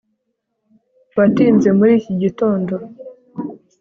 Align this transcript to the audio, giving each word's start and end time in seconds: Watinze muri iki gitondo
Watinze 1.17 1.67
muri 1.77 1.91
iki 1.99 2.13
gitondo 2.21 2.73